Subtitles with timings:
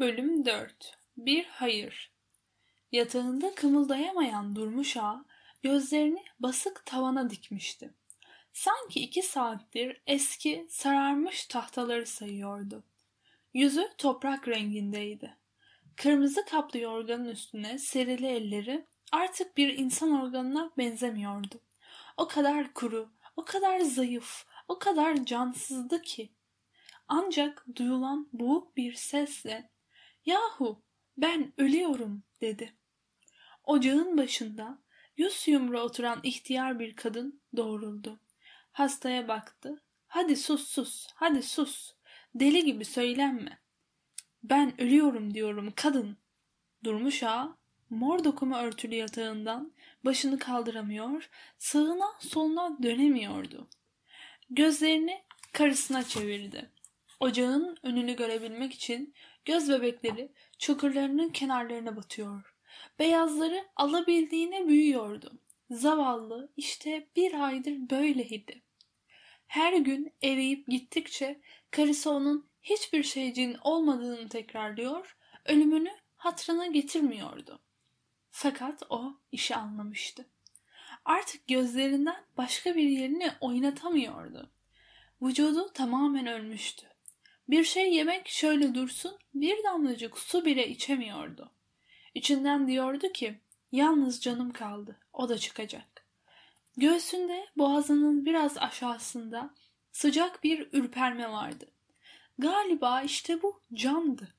[0.00, 2.12] Bölüm 4 Bir Hayır
[2.92, 5.24] Yatağında kımıldayamayan Durmuş Ağa
[5.62, 7.94] gözlerini basık tavana dikmişti.
[8.52, 12.84] Sanki iki saattir eski sararmış tahtaları sayıyordu.
[13.54, 15.36] Yüzü toprak rengindeydi.
[15.96, 21.60] Kırmızı kaplı yorganın üstüne serili elleri artık bir insan organına benzemiyordu.
[22.16, 26.32] O kadar kuru, o kadar zayıf, o kadar cansızdı ki.
[27.08, 29.69] Ancak duyulan boğuk bir sesle
[30.24, 30.82] ''Yahu
[31.16, 32.74] ben ölüyorum'' dedi.
[33.64, 34.78] Ocağın başında
[35.16, 38.20] yüz yumru oturan ihtiyar bir kadın doğruldu.
[38.72, 39.82] Hastaya baktı.
[40.06, 41.92] ''Hadi sus sus, hadi sus.
[42.34, 43.58] Deli gibi söylenme.
[44.42, 46.16] Ben ölüyorum diyorum kadın.''
[46.84, 47.56] Durmuş ağa
[47.90, 49.72] mor dokuma örtülü yatağından
[50.04, 53.68] başını kaldıramıyor, sağına soluna dönemiyordu.
[54.50, 56.70] Gözlerini karısına çevirdi.
[57.20, 59.14] Ocağın önünü görebilmek için
[59.44, 62.54] göz bebekleri çukurlarının kenarlarına batıyor.
[62.98, 65.38] Beyazları alabildiğine büyüyordu.
[65.70, 68.62] Zavallı işte bir aydır böyleydi.
[69.46, 77.60] Her gün eriyip gittikçe karısı onun hiçbir şeycin olmadığını tekrarlıyor, ölümünü hatırına getirmiyordu.
[78.30, 80.26] Fakat o işi anlamıştı.
[81.04, 84.50] Artık gözlerinden başka bir yerini oynatamıyordu.
[85.22, 86.89] Vücudu tamamen ölmüştü.
[87.50, 91.50] Bir şey yemek şöyle dursun bir damlacık su bile içemiyordu.
[92.14, 93.38] İçinden diyordu ki
[93.72, 96.06] yalnız canım kaldı o da çıkacak.
[96.76, 99.54] Göğsünde boğazının biraz aşağısında
[99.92, 101.70] sıcak bir ürperme vardı.
[102.38, 104.34] Galiba işte bu candı.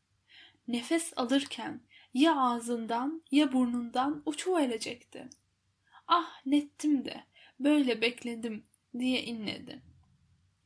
[0.68, 1.82] Nefes alırken
[2.14, 5.30] ya ağzından ya burnundan uçuverecekti.
[6.08, 7.24] Ah nettim de
[7.60, 8.66] böyle bekledim
[9.00, 9.82] diye inledi.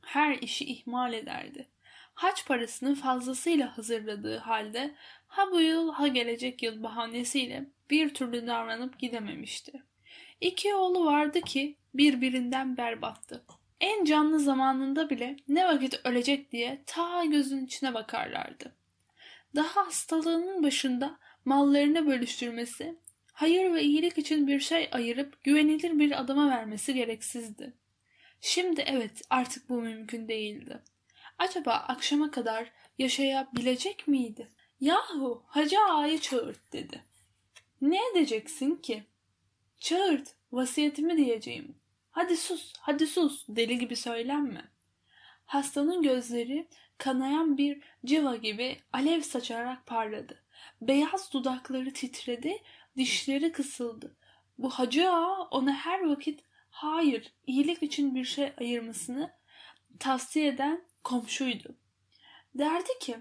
[0.02, 1.75] Her işi ihmal ederdi
[2.16, 4.96] haç parasını fazlasıyla hazırladığı halde
[5.28, 9.84] ha bu yıl ha gelecek yıl bahanesiyle bir türlü davranıp gidememişti.
[10.42, 13.46] İki oğlu vardı ki birbirinden berbattı.
[13.80, 18.76] En canlı zamanında bile ne vakit ölecek diye ta gözün içine bakarlardı.
[19.56, 23.00] Daha hastalığının başında mallarını bölüştürmesi,
[23.34, 27.74] hayır ve iyilik için bir şey ayırıp güvenilir bir adama vermesi gereksizdi.
[28.42, 30.82] Şimdi evet artık bu mümkün değildi.
[31.38, 34.52] Acaba akşama kadar yaşayabilecek miydi?
[34.80, 37.04] Yahu Hacı Ağa'yı çağırt dedi.
[37.82, 39.04] Ne edeceksin ki?
[39.80, 41.76] Çağırt, vasiyetimi diyeceğim.
[42.12, 44.66] Hadi sus, hadi sus, deli gibi söylenme.
[45.46, 50.44] Hastanın gözleri kanayan bir civa gibi alev saçarak parladı.
[50.82, 52.64] Beyaz dudakları titredi,
[52.98, 54.16] dişleri kısıldı.
[54.58, 59.32] Bu hacı ağa ona her vakit hayır, iyilik için bir şey ayırmasını
[60.00, 61.76] tavsiye eden komşuydu.
[62.56, 63.18] Derdi ki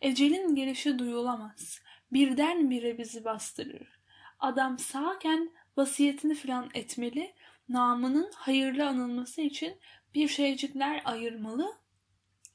[0.00, 1.80] ecelin gelişi duyulamaz.
[2.12, 4.00] Birdenbire bizi bastırır.
[4.38, 7.34] Adam sağken vasiyetini filan etmeli,
[7.68, 9.78] namının hayırlı anılması için
[10.14, 11.74] bir şeycikler ayırmalı.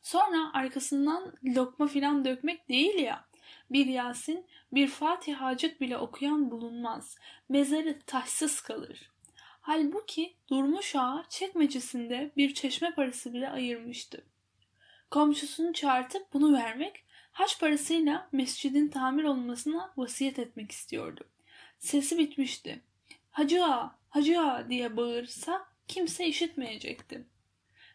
[0.01, 3.25] Sonra arkasından lokma filan dökmek değil ya.
[3.71, 7.17] Bir Yasin, bir Fatihacık bile okuyan bulunmaz.
[7.49, 9.11] Mezarı taşsız kalır.
[9.61, 14.25] Halbuki Durmuş Ağa çekmecesinde bir çeşme parası bile ayırmıştı.
[15.15, 21.23] Komşusunu çağırtıp bunu vermek, haç parasıyla mescidin tamir olmasına vasiyet etmek istiyordu.
[21.79, 22.81] Sesi bitmişti.
[23.31, 27.25] Hacı ağa, hacı ağa diye bağırsa kimse işitmeyecekti.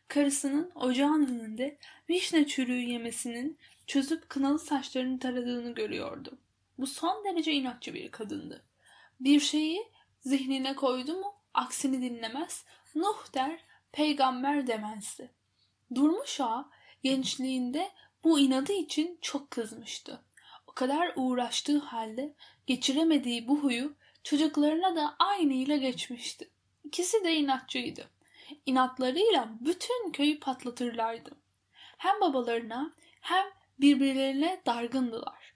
[0.09, 6.39] Karısının ocağın önünde vişne çürüğü yemesinin çözüp kınalı saçlarını taradığını görüyordu.
[6.79, 8.65] Bu son derece inatçı bir kadındı.
[9.21, 9.81] Bir şeyi
[10.21, 12.65] zihnine koydu mu aksini dinlemez,
[12.95, 13.61] Nuh der,
[13.93, 15.31] peygamber demezdi.
[15.95, 16.71] Durmuş ağa
[17.03, 17.91] gençliğinde
[18.25, 20.25] bu inadı için çok kızmıştı.
[20.67, 22.35] O kadar uğraştığı halde
[22.67, 23.95] geçiremediği bu huyu
[24.25, 26.51] çocuklarına da aynıyla geçmişti.
[26.85, 28.11] İkisi de inatçıydı.
[28.67, 31.31] İnatlarıyla bütün köyü patlatırlardı.
[31.97, 33.47] Hem babalarına hem
[33.81, 35.55] birbirlerine dargındılar.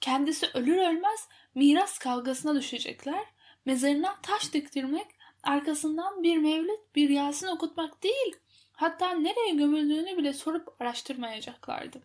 [0.00, 3.24] Kendisi ölür ölmez miras kavgasına düşecekler,
[3.64, 5.06] mezarına taş diktirmek,
[5.42, 8.36] arkasından bir mevlüt, bir yasin okutmak değil,
[8.72, 12.02] Hatta nereye gömüldüğünü bile sorup araştırmayacaklardı.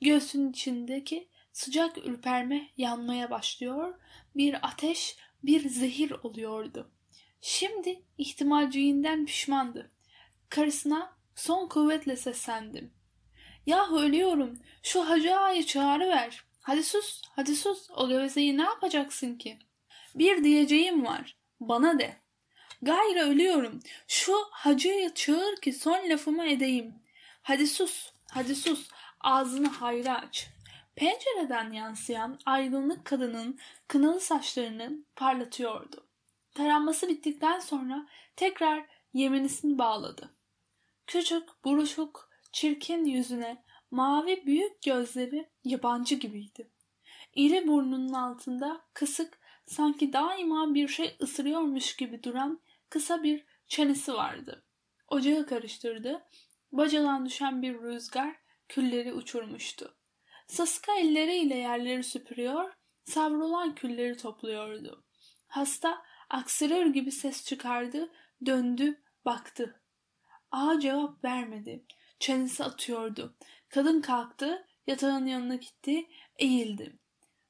[0.00, 3.94] Göğsünün içindeki sıcak ürperme yanmaya başlıyor,
[4.36, 6.90] bir ateş, bir zehir oluyordu.
[7.40, 9.90] Şimdi ihtimalciğinden pişmandı.
[10.48, 12.92] Karısına son kuvvetle seslendim.
[13.66, 16.44] Yahu ölüyorum, şu hacı ağayı çağırıver.
[16.60, 19.58] Hadi sus, hadi sus, o gevezeyi ne yapacaksın ki?
[20.14, 22.16] Bir diyeceğim var, bana de.
[22.82, 23.80] Gayrı ölüyorum.
[24.08, 26.94] Şu hacıyı çağır ki son lafımı edeyim.
[27.42, 28.88] Hadi sus, hadi sus.
[29.20, 30.48] Ağzını hayra aç.
[30.96, 33.58] pencereden yansıyan aydınlık kadının
[33.88, 36.06] kınalı saçlarını parlatıyordu.
[36.54, 40.34] Taranması bittikten sonra tekrar yeminisini bağladı.
[41.06, 46.70] Küçük, buruşuk, çirkin yüzüne mavi büyük gözleri yabancı gibiydi.
[47.34, 52.60] İri burnunun altında kısık, sanki daima bir şey ısırıyormuş gibi duran
[52.90, 54.64] kısa bir çenesi vardı.
[55.08, 56.24] Ocağı karıştırdı.
[56.72, 58.36] Bacadan düşen bir rüzgar
[58.68, 59.96] külleri uçurmuştu.
[60.46, 62.72] Sıska elleriyle yerleri süpürüyor,
[63.04, 65.04] savrulan külleri topluyordu.
[65.46, 68.12] Hasta aksırır gibi ses çıkardı,
[68.46, 69.80] döndü, baktı.
[70.50, 71.84] Ağa cevap vermedi.
[72.20, 73.36] Çenesi atıyordu.
[73.68, 76.06] Kadın kalktı, yatağın yanına gitti,
[76.38, 76.98] eğildi.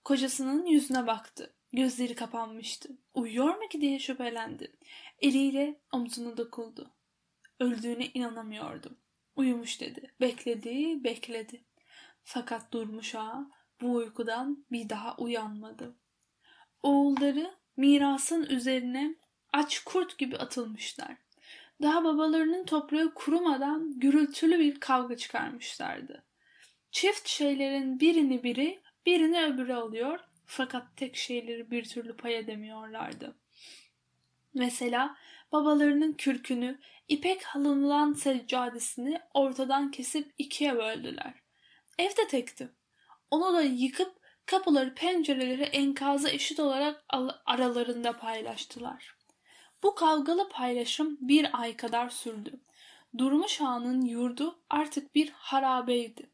[0.04, 1.54] Kocasının yüzüne baktı.
[1.72, 2.88] Gözleri kapanmıştı.
[3.14, 4.72] Uyuyor mu ki diye şüphelendi.
[5.18, 6.90] Eliyle omzuna dokuldu.
[7.60, 8.98] Öldüğüne inanamıyordu.
[9.36, 10.12] Uyumuş dedi.
[10.20, 11.64] Bekledi, bekledi.
[12.24, 13.50] Fakat Durmuş Ağa
[13.80, 15.94] bu uykudan bir daha uyanmadı.
[16.82, 19.14] Oğulları mirasın üzerine
[19.52, 21.16] aç kurt gibi atılmışlar.
[21.82, 26.24] Daha babalarının toprağı kurumadan gürültülü bir kavga çıkarmışlardı.
[26.90, 33.36] Çift şeylerin birini biri, birini öbürü alıyor fakat tek şeyleri bir türlü pay edemiyorlardı.
[34.54, 35.16] Mesela
[35.52, 41.34] babalarının kürkünü, ipek halınılan seccadesini ortadan kesip ikiye böldüler.
[41.98, 42.68] Evde tekti.
[43.30, 47.04] Onu da yıkıp kapıları pencereleri enkaza eşit olarak
[47.46, 49.16] aralarında paylaştılar.
[49.82, 52.60] Bu kavgalı paylaşım bir ay kadar sürdü.
[53.18, 56.30] Durmuş Ağa'nın yurdu artık bir harabeydi.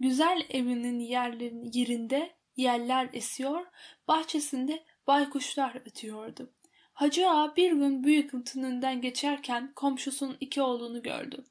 [0.00, 3.66] Güzel evinin yerlerin yerinde yeller esiyor,
[4.08, 6.52] bahçesinde baykuşlar ötüyordu.
[6.94, 11.44] Hacı Ağa bir gün büyük tününden geçerken komşusunun iki olduğunu gördü.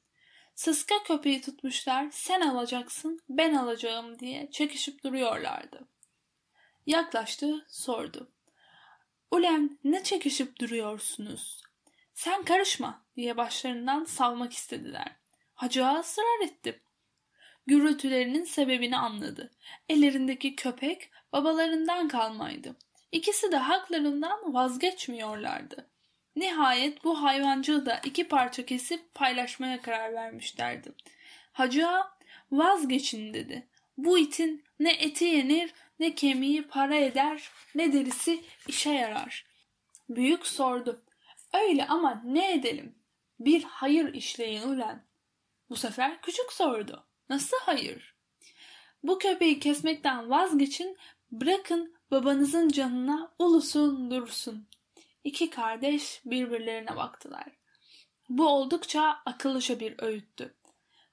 [0.54, 5.88] Sıska köpeği tutmuşlar, sen alacaksın, ben alacağım diye çekişip duruyorlardı.
[6.86, 8.32] Yaklaştı, sordu.
[9.30, 11.62] Ulen ne çekişip duruyorsunuz?
[12.14, 15.16] Sen karışma diye başlarından salmak istediler.
[15.54, 16.80] Hacı Ağa ısrar etti.
[17.66, 19.50] Gürültülerinin sebebini anladı.
[19.88, 22.76] Ellerindeki köpek babalarından kalmaydı.
[23.14, 25.90] İkisi de haklarından vazgeçmiyorlardı.
[26.36, 30.92] Nihayet bu hayvancığı da iki parça kesip paylaşmaya karar vermişlerdi.
[31.52, 32.18] Hacı Ağa
[32.52, 33.68] vazgeçin dedi.
[33.96, 39.46] Bu itin ne eti yenir ne kemiği para eder ne derisi işe yarar.
[40.08, 41.02] Büyük sordu.
[41.52, 42.94] Öyle ama ne edelim?
[43.40, 45.04] Bir hayır işleyin ulen.
[45.70, 47.06] Bu sefer küçük sordu.
[47.28, 48.14] Nasıl hayır?
[49.02, 50.96] Bu köpeği kesmekten vazgeçin,
[51.32, 54.68] bırakın babanızın canına ulusun dursun.
[55.24, 57.46] İki kardeş birbirlerine baktılar.
[58.28, 60.54] Bu oldukça akıllıca bir öğüttü.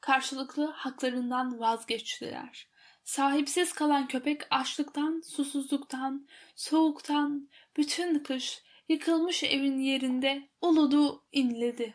[0.01, 2.67] Karşılıklı haklarından vazgeçtiler.
[3.03, 11.93] Sahipsiz kalan köpek açlıktan, susuzluktan, soğuktan, bütün kış yıkılmış evin yerinde uludu inledi.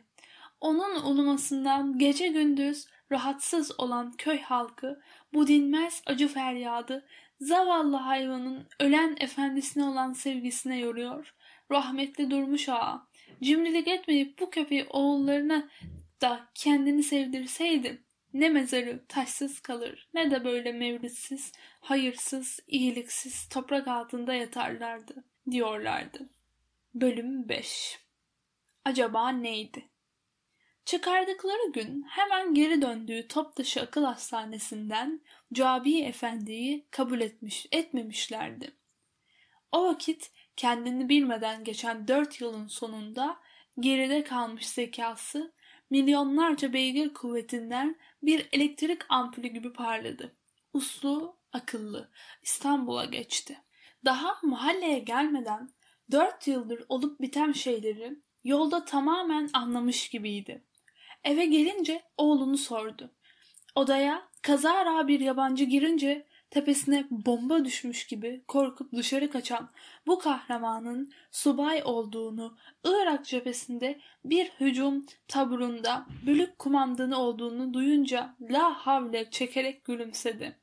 [0.60, 5.00] Onun ulumasından gece gündüz rahatsız olan köy halkı
[5.32, 7.06] bu dinmez acı feryadı
[7.40, 11.34] zavallı hayvanın ölen efendisine olan sevgisine yoruyor.
[11.70, 13.06] Rahmetli Durmuş Ağa
[13.42, 15.68] cimrilik etmeyip bu köpeği oğullarına
[16.22, 18.02] da kendini sevdirseydi
[18.34, 26.28] ne mezarı taşsız kalır ne de böyle mevritsiz, hayırsız, iyiliksiz toprak altında yatarlardı diyorlardı.
[26.94, 27.98] Bölüm 5
[28.84, 29.88] Acaba neydi?
[30.86, 35.20] Çıkardıkları gün hemen geri döndüğü Toptaşı Akıl Hastanesi'nden
[35.52, 38.72] Cabi Efendi'yi kabul etmiş, etmemişlerdi.
[39.72, 43.38] O vakit kendini bilmeden geçen dört yılın sonunda
[43.80, 45.52] geride kalmış zekası
[45.90, 50.36] milyonlarca beygir kuvvetinden bir elektrik ampulü gibi parladı.
[50.72, 52.10] Uslu, akıllı
[52.42, 53.58] İstanbul'a geçti.
[54.04, 55.70] Daha mahalleye gelmeden
[56.10, 60.65] dört yıldır olup biten şeyleri yolda tamamen anlamış gibiydi.
[61.26, 63.10] Eve gelince oğlunu sordu.
[63.74, 69.70] Odaya kazara bir yabancı girince tepesine bomba düşmüş gibi korkup dışarı kaçan
[70.06, 79.30] bu kahramanın subay olduğunu, Irak cephesinde bir hücum taburunda bölük kumandanı olduğunu duyunca la havle
[79.30, 80.58] çekerek gülümsedi.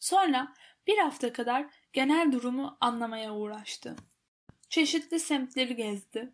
[0.00, 0.54] Sonra
[0.86, 3.96] bir hafta kadar genel durumu anlamaya uğraştı.
[4.68, 6.32] Çeşitli semtleri gezdi.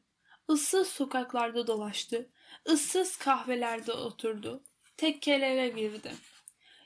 [0.51, 2.31] Issız sokaklarda dolaştı.
[2.69, 4.63] Issız kahvelerde oturdu.
[4.97, 6.13] Tekkelere girdi.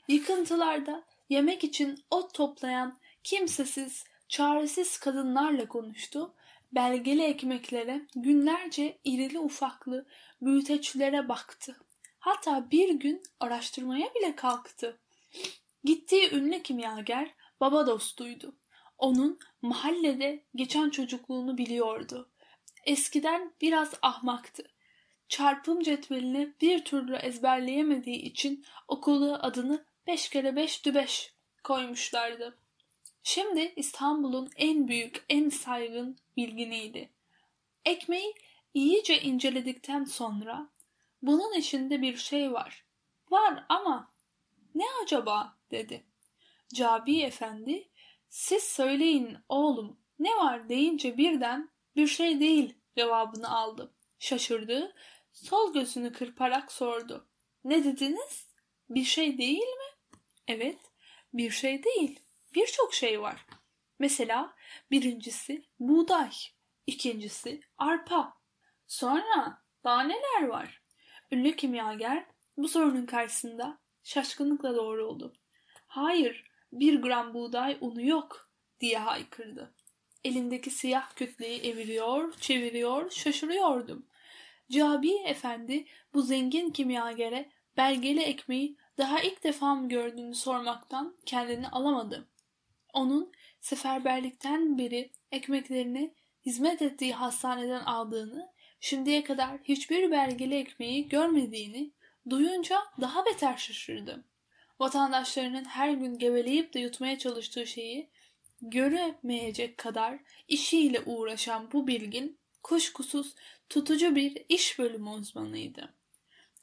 [0.07, 6.35] Yıkıntılarda yemek için ot toplayan kimsesiz, çaresiz kadınlarla konuştu.
[6.71, 10.05] Belgeli ekmeklere, günlerce irili ufaklı
[10.41, 11.75] büyüteçlere baktı.
[12.19, 14.99] Hatta bir gün araştırmaya bile kalktı.
[15.83, 18.55] Gittiği ünlü kimyager baba dostuydu.
[18.97, 22.31] Onun mahallede geçen çocukluğunu biliyordu.
[22.85, 24.63] Eskiden biraz ahmaktı.
[25.29, 31.33] Çarpım cetvelini bir türlü ezberleyemediği için okulu adını beş kere beş dübeş
[31.63, 32.57] koymuşlardı.
[33.23, 37.09] Şimdi İstanbul'un en büyük, en saygın bilginiydi.
[37.85, 38.33] Ekmeği
[38.73, 40.69] iyice inceledikten sonra
[41.21, 42.83] bunun içinde bir şey var.
[43.31, 44.11] Var ama
[44.75, 46.03] ne acaba dedi.
[46.73, 47.87] Cabi Efendi
[48.29, 53.93] siz söyleyin oğlum ne var deyince birden bir şey değil cevabını aldı.
[54.19, 54.95] Şaşırdı,
[55.33, 57.29] sol gözünü kırparak sordu.
[57.63, 58.49] Ne dediniz?
[58.89, 60.19] Bir şey değil mi?
[60.47, 60.79] Evet,
[61.33, 62.19] bir şey değil.
[62.55, 63.45] Birçok şey var.
[63.99, 64.53] Mesela
[64.91, 66.31] birincisi buğday,
[66.87, 68.33] ikincisi arpa.
[68.87, 70.81] Sonra daha neler var?
[71.31, 72.25] Ünlü kimyager
[72.57, 75.33] bu sorunun karşısında şaşkınlıkla doğruldu.
[75.87, 79.73] Hayır, bir gram buğday unu yok diye haykırdı.
[80.23, 84.08] Elindeki siyah kütleyi eviriyor, çeviriyor, şaşırıyordum.
[84.71, 92.29] Cabi Efendi bu zengin kimyagere belgeli ekmeği daha ilk defa mı gördüğünü sormaktan kendini alamadı.
[92.93, 96.13] Onun seferberlikten beri ekmeklerini
[96.45, 101.91] hizmet ettiği hastaneden aldığını, şimdiye kadar hiçbir belgeli ekmeği görmediğini
[102.29, 104.25] duyunca daha beter şaşırdı.
[104.79, 108.09] Vatandaşlarının her gün geveleyip de yutmaya çalıştığı şeyi
[108.61, 113.35] göremeyecek kadar işiyle uğraşan bu bilgin kuşkusuz
[113.69, 115.93] tutucu bir iş bölümü uzmanıydı.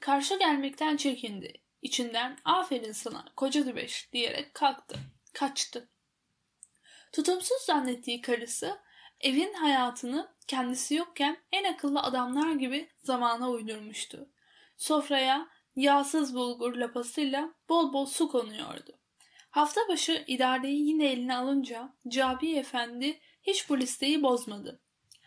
[0.00, 1.52] Karşı gelmekten çekindi.
[1.82, 4.98] İçinden aferin sana koca dübeş diyerek kalktı.
[5.32, 5.88] Kaçtı.
[7.12, 8.78] Tutumsuz zannettiği karısı
[9.20, 14.28] evin hayatını kendisi yokken en akıllı adamlar gibi zamana uydurmuştu.
[14.76, 18.98] Sofraya yağsız bulgur lapasıyla bol bol su konuyordu.
[19.50, 24.80] Hafta başı idareyi yine eline alınca Cabi Efendi hiç bu listeyi bozmadı.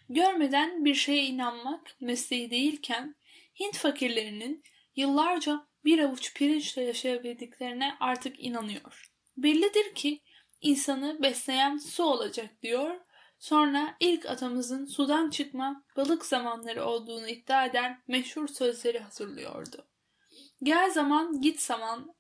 [0.10, 3.16] Görmeden bir şeye inanmak mesleği değilken
[3.60, 4.64] Hint fakirlerinin
[4.96, 9.12] yıllarca bir avuç pirinçle yaşayabildiklerine artık inanıyor.
[9.38, 10.22] Bellidir ki
[10.62, 13.00] insanı besleyen su olacak diyor.
[13.40, 19.88] Sonra ilk atamızın sudan çıkma balık zamanları olduğunu iddia eden meşhur sözleri hazırlıyordu.
[20.64, 22.16] Gel zaman git zaman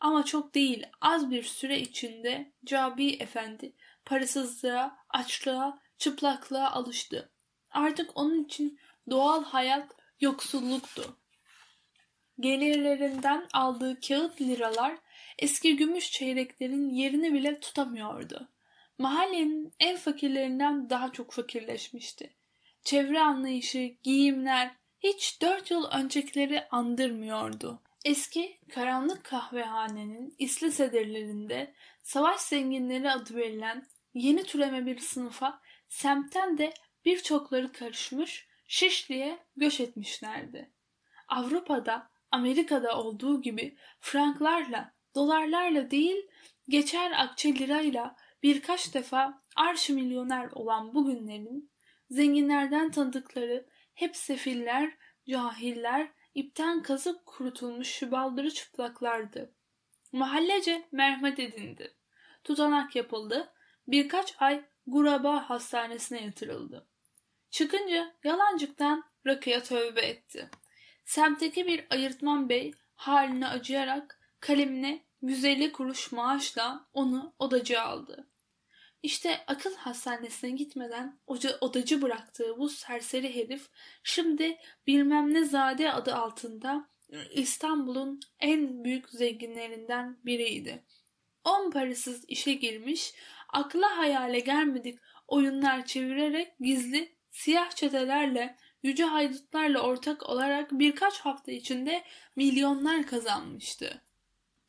[0.00, 3.72] ama çok değil az bir süre içinde Cabi Efendi
[4.04, 7.32] parasızlığa, açlığa, çıplaklığa alıştı.
[7.70, 8.78] Artık onun için
[9.10, 9.90] doğal hayat
[10.20, 11.16] yoksulluktu.
[12.40, 14.98] Gelirlerinden aldığı kağıt liralar
[15.38, 18.48] eski gümüş çeyreklerin yerini bile tutamıyordu.
[18.98, 22.36] Mahallenin en fakirlerinden daha çok fakirleşmişti.
[22.82, 27.82] Çevre anlayışı, giyimler hiç dört yıl öncekileri andırmıyordu.
[28.04, 36.74] Eski karanlık kahvehanenin isli sedirlerinde savaş zenginleri adı verilen yeni türeme bir sınıfa semtten de
[37.04, 40.72] birçokları karışmış Şişli'ye göç etmişlerdi.
[41.28, 46.26] Avrupa'da, Amerika'da olduğu gibi franklarla, dolarlarla değil,
[46.68, 51.70] geçer akçe lirayla birkaç defa arş milyoner olan bu günlerin
[52.10, 54.92] zenginlerden tanıdıkları hep sefiller,
[55.28, 59.54] cahiller, ipten kazıp kurutulmuş şubaldırı çıplaklardı.
[60.12, 61.96] Mahallece merhamet edindi.
[62.44, 63.52] Tutanak yapıldı.
[63.86, 66.86] Birkaç ay Guraba hastanesine yatırıldı.
[67.50, 70.50] Çıkınca yalancıktan rakıya tövbe etti.
[71.04, 78.28] Semtteki bir ayırtman bey haline acıyarak kalemine 150 kuruş maaşla onu odacı aldı.
[79.02, 81.18] İşte akıl hastanesine gitmeden
[81.60, 83.68] odacı bıraktığı bu serseri herif
[84.02, 86.88] şimdi bilmem ne zade adı altında
[87.30, 90.84] İstanbul'un en büyük zenginlerinden biriydi.
[91.44, 93.14] On parasız işe girmiş,
[93.48, 102.04] akla hayale gelmedik oyunlar çevirerek gizli siyah çetelerle, yüce haydutlarla ortak olarak birkaç hafta içinde
[102.36, 104.02] milyonlar kazanmıştı.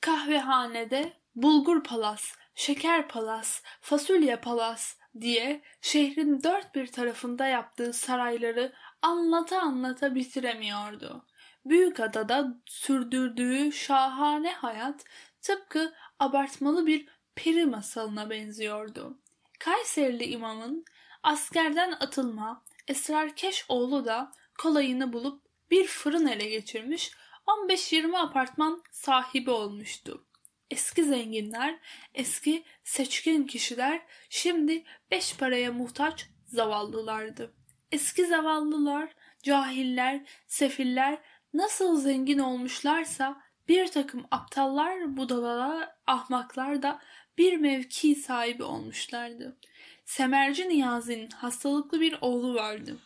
[0.01, 9.61] Kahvehanede Bulgur Palas, Şeker Palas, Fasulye Palas diye şehrin dört bir tarafında yaptığı sarayları anlata
[9.61, 11.25] anlata bitiremiyordu.
[11.65, 15.05] Büyük adada sürdürdüğü şahane hayat
[15.41, 17.07] tıpkı abartmalı bir
[17.43, 19.17] peri masalına benziyordu.
[19.59, 20.85] Kayserili imamın
[21.23, 27.11] askerden atılma Esrarkeş oğlu da kolayını bulup bir fırın ele geçirmiş
[27.47, 30.25] 15-20 apartman sahibi olmuştu.
[30.71, 31.79] Eski zenginler,
[32.13, 37.53] eski seçkin kişiler şimdi beş paraya muhtaç zavallılardı.
[37.91, 41.17] Eski zavallılar, cahiller, sefiller
[41.53, 46.99] nasıl zengin olmuşlarsa bir takım aptallar, budalalar, ahmaklar da
[47.39, 49.57] bir mevki sahibi olmuşlardı.
[50.05, 52.97] Semerci Niyazi'nin hastalıklı bir oğlu vardı.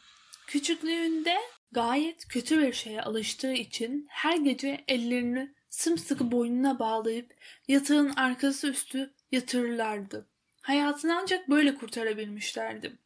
[0.48, 1.38] Küçüklüğünde
[1.72, 7.34] gayet kötü bir şeye alıştığı için her gece ellerini sımsıkı boynuna bağlayıp
[7.68, 10.30] yatağın arkası üstü yatırırlardı.
[10.62, 12.98] Hayatını ancak böyle kurtarabilmişlerdi.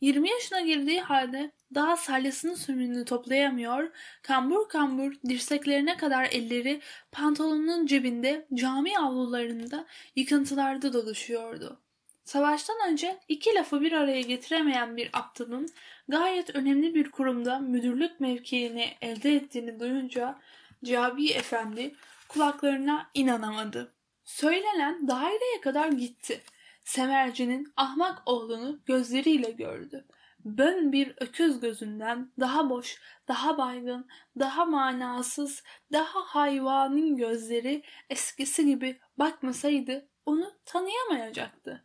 [0.00, 3.90] 20 yaşına girdiği halde daha salyasını sümünü toplayamıyor,
[4.22, 6.80] kambur kambur dirseklerine kadar elleri
[7.12, 9.86] pantolonunun cebinde cami avlularında
[10.16, 11.80] yıkıntılarda dolaşıyordu.
[12.24, 15.68] Savaştan önce iki lafı bir araya getiremeyen bir aptalın
[16.08, 20.38] gayet önemli bir kurumda müdürlük mevkiini elde ettiğini duyunca
[20.84, 21.94] Cabi Efendi
[22.28, 23.92] kulaklarına inanamadı.
[24.24, 26.40] Söylenen daireye kadar gitti.
[26.86, 30.06] Semerci'nin ahmak oğlunu gözleriyle gördü.
[30.44, 34.06] Bön bir öküz gözünden daha boş, daha baygın,
[34.38, 35.62] daha manasız,
[35.92, 41.84] daha hayvanın gözleri eskisi gibi bakmasaydı onu tanıyamayacaktı.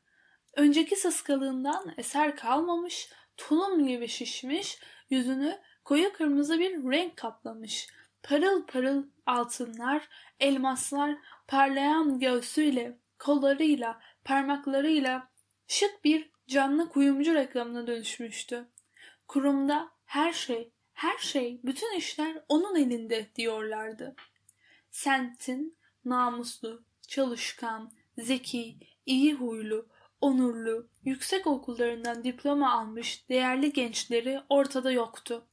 [0.56, 4.80] Önceki sıskalığından eser kalmamış, tulum gibi şişmiş,
[5.10, 7.88] yüzünü koyu kırmızı bir renk kaplamış.
[8.24, 10.08] Parıl parıl altınlar,
[10.40, 11.18] elmaslar
[11.48, 15.28] parlayan göğsüyle, kollarıyla, parmaklarıyla
[15.68, 18.68] şık bir canlı kuyumcu reklamına dönüşmüştü.
[19.28, 24.16] Kurumda her şey, her şey, bütün işler onun elinde diyorlardı.
[24.92, 29.88] Sentin namuslu, çalışkan, zeki, iyi huylu,
[30.22, 35.48] onurlu, yüksek okullarından diploma almış değerli gençleri ortada yoktu.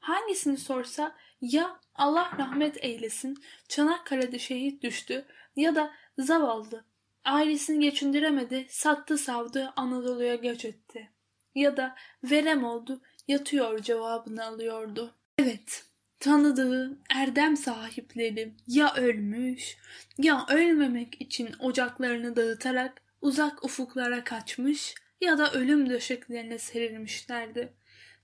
[0.00, 5.24] Hangisini sorsa ya Allah rahmet eylesin Çanakkale'de şehit düştü
[5.56, 6.84] ya da zavallı
[7.24, 11.10] ailesini geçindiremedi sattı savdı Anadolu'ya göç etti.
[11.54, 15.14] Ya da verem oldu yatıyor cevabını alıyordu.
[15.38, 15.84] Evet
[16.20, 19.76] tanıdığı erdem sahipleri ya ölmüş
[20.18, 27.72] ya ölmemek için ocaklarını dağıtarak uzak ufuklara kaçmış ya da ölüm döşeklerine serilmişlerdi.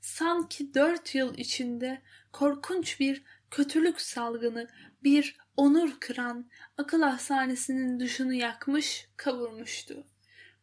[0.01, 4.69] Sanki dört yıl içinde korkunç bir kötülük salgını,
[5.05, 10.05] bir onur kıran akıl hastanesinin dışını yakmış, kavurmuştu.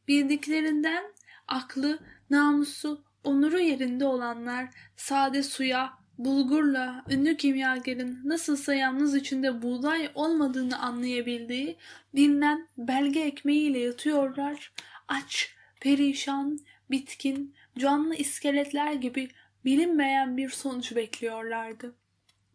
[0.08, 1.03] Bildiklerinden
[1.47, 10.79] aklı, namusu, onuru yerinde olanlar sade suya, bulgurla ünlü kimyagerin nasılsa yalnız içinde buğday olmadığını
[10.79, 11.77] anlayabildiği
[12.13, 14.73] bilinen belge ekmeğiyle yatıyorlar.
[15.08, 16.60] Aç, perişan,
[16.91, 19.29] bitkin, canlı iskeletler gibi
[19.65, 21.95] bilinmeyen bir sonuç bekliyorlardı.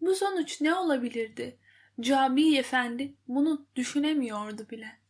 [0.00, 1.59] Bu sonuç ne olabilirdi?
[2.00, 5.00] Cabi Efendi bunu düşünemiyordu bile.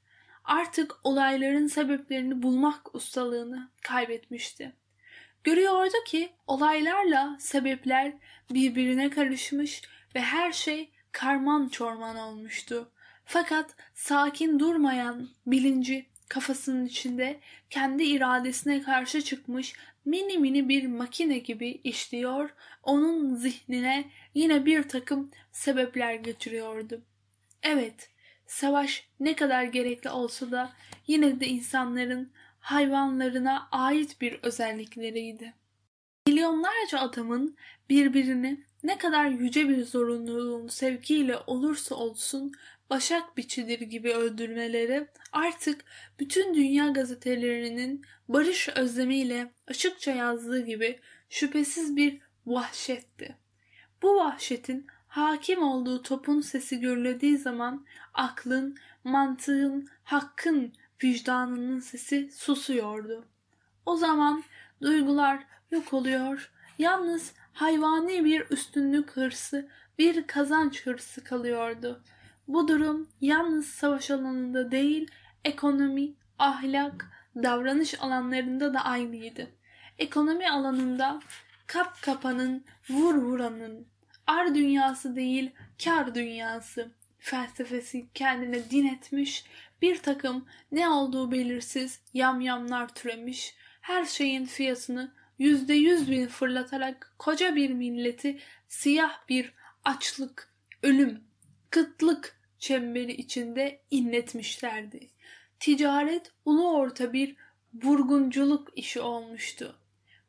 [0.45, 4.73] Artık olayların sebeplerini bulmak ustalığını kaybetmişti.
[5.45, 8.13] Görüyordu ki olaylarla sebepler
[8.51, 9.83] birbirine karışmış
[10.15, 12.93] ve her şey karman çorman olmuştu.
[13.25, 17.41] Fakat sakin durmayan bilinci kafasının içinde
[17.71, 22.51] kendi iradesine karşı çıkmış mini mini bir makine gibi işliyor,
[22.83, 27.03] onun zihnine yine bir takım sebepler götürüyordu.
[27.63, 28.11] Evet,
[28.47, 30.73] savaş ne kadar gerekli olsa da
[31.07, 35.55] yine de insanların hayvanlarına ait bir özellikleriydi.
[36.27, 37.57] Milyonlarca adamın
[37.91, 42.53] birbirini ne kadar yüce bir zorunluluğun sevkiyle olursa olsun
[42.91, 45.85] başak biçilir gibi öldürmeleri artık
[46.21, 53.37] bütün dünya gazetelerinin barış özlemiyle açıkça yazdığı gibi şüphesiz bir vahşetti.
[54.03, 60.73] Bu vahşetin hakim olduğu topun sesi görülediği zaman aklın, mantığın, hakkın,
[61.05, 63.25] vicdanının sesi susuyordu.
[63.87, 64.45] O zaman
[64.83, 72.03] duygular yok oluyor, yalnız hayvani bir üstünlük hırsı, bir kazanç hırsı kalıyordu.
[72.53, 75.11] Bu durum yalnız savaş alanında değil,
[75.45, 79.51] ekonomi, ahlak, davranış alanlarında da aynıydı.
[79.99, 81.21] Ekonomi alanında
[81.67, 83.87] kap kapanın, vur vuranın,
[84.27, 85.51] ar dünyası değil,
[85.85, 89.45] kar dünyası felsefesi kendine din etmiş,
[89.83, 97.57] bir takım ne olduğu belirsiz yamyamlar türemiş, her şeyin fiyatını yüzde yüz bin fırlatarak koca
[97.57, 101.21] bir milleti siyah bir açlık, ölüm,
[101.71, 105.11] kıtlık çemberi içinde inletmişlerdi.
[105.61, 107.37] Ticaret ulu orta bir
[107.75, 109.77] vurgunculuk işi olmuştu.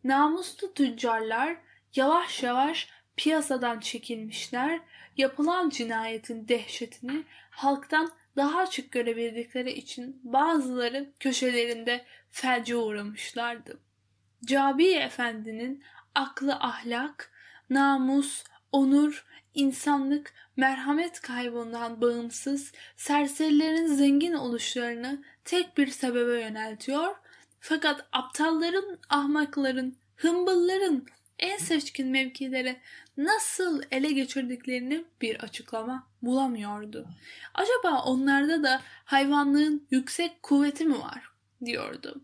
[0.04, 1.58] Namuslu tüccarlar
[1.96, 4.80] yavaş yavaş piyasadan çekilmişler,
[5.18, 13.80] yapılan cinayetin dehşetini halktan daha açık görebildikleri için bazıları köşelerinde felce uğramışlardı.
[14.46, 15.84] Cabi Efendi'nin
[16.16, 17.32] aklı ahlak,
[17.70, 27.16] namus, onur, insanlık merhamet kaybından bağımsız serserilerin zengin oluşlarını tek bir sebebe yöneltiyor
[27.60, 31.06] fakat aptalların, ahmakların, hımbılların
[31.40, 32.82] en seçkin mevkilere
[33.18, 37.08] nasıl ele geçirdiklerini bir açıklama bulamıyordu.
[37.54, 41.32] Acaba onlarda da hayvanlığın yüksek kuvveti mi var
[41.66, 42.22] diyordu.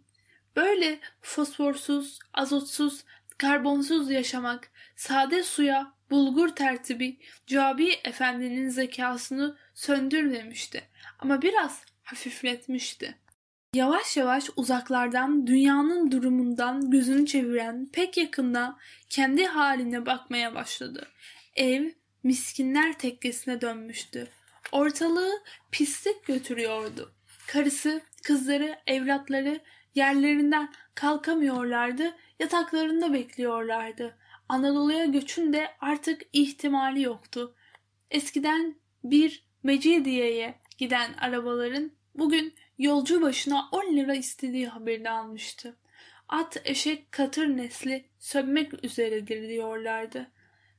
[0.56, 3.04] Böyle fosforsuz, azotsuz,
[3.38, 10.84] karbonsuz yaşamak sade suya bulgur tertibi Cabi Efendi'nin zekasını söndürmemişti
[11.20, 13.16] ama biraz hafifletmişti.
[13.74, 18.78] Yavaş yavaş uzaklardan dünyanın durumundan gözünü çeviren pek yakında
[19.10, 21.08] kendi haline bakmaya başladı.
[21.56, 21.92] Ev
[22.24, 24.28] miskinler tekkesine dönmüştü.
[24.72, 27.14] Ortalığı pislik götürüyordu.
[27.48, 29.60] Karısı, kızları, evlatları
[29.96, 34.18] yerlerinden kalkamıyorlardı, yataklarında bekliyorlardı.
[34.50, 37.56] Anadolu'ya göçün de artık ihtimali yoktu.
[38.12, 45.78] Eskiden bir Mecidiye'ye giden arabaların bugün yolcu başına 10 lira istediği haberini almıştı.
[46.30, 50.32] At, eşek, katır nesli sönmek üzeredir diyorlardı.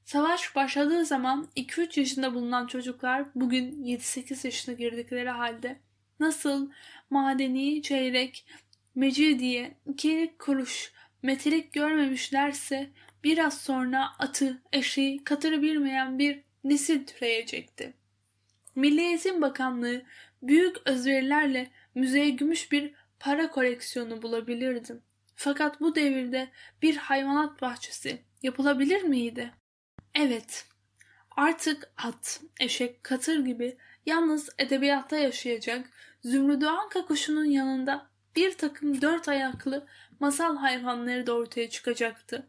[0.04, 5.80] Savaş başladığı zaman 2-3 yaşında bulunan çocuklar bugün 7-8 yaşına girdikleri halde
[6.20, 6.70] nasıl
[7.10, 8.46] madeni, çeyrek,
[8.94, 12.90] mecidiye, ikilik kuruş, metelik görmemişlerse
[13.24, 17.94] biraz sonra atı, eşeği, katırı bilmeyen bir nesil türeyecekti.
[18.74, 20.02] Milli Eğitim Bakanlığı
[20.42, 25.02] büyük özverilerle müzeye gümüş bir para koleksiyonu bulabilirdim.
[25.34, 26.48] Fakat bu devirde
[26.82, 29.50] bir hayvanat bahçesi yapılabilir miydi?
[30.14, 30.66] Evet,
[31.30, 33.76] artık at, eşek, katır gibi
[34.06, 35.90] yalnız edebiyatta yaşayacak
[36.24, 39.86] Zümrüdü Anka kuşunun yanında bir takım dört ayaklı
[40.20, 42.46] masal hayvanları da ortaya çıkacaktı.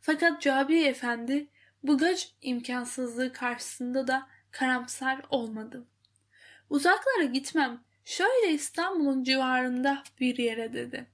[0.00, 1.46] Fakat Cabi Efendi
[1.82, 5.84] bu gaç imkansızlığı karşısında da karamsar olmadı.
[6.70, 11.06] Uzaklara gitmem, şöyle İstanbul'un civarında bir yere dedi.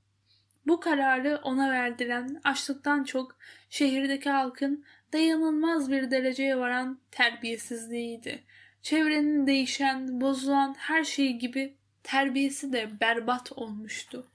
[0.66, 3.36] Bu kararı ona verdiren açlıktan çok
[3.70, 8.42] şehirdeki halkın dayanılmaz bir dereceye varan terbiyesizliğiydi.
[8.82, 14.26] Çevrenin değişen, bozulan her şey gibi terbiyesi de berbat olmuştu.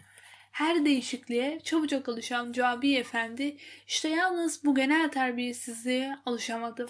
[0.60, 6.88] Her değişikliğe çabucak alışan Cabi Efendi işte yalnız bu genel terbiyesizliğe alışamadı.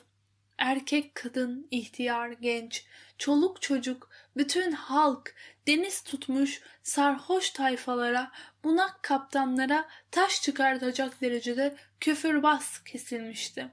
[0.58, 2.86] Erkek, kadın, ihtiyar, genç,
[3.18, 5.36] çoluk çocuk, bütün halk
[5.68, 8.32] deniz tutmuş sarhoş tayfalara,
[8.64, 13.68] bunak kaptanlara taş çıkartacak derecede küfürbaz kesilmişti.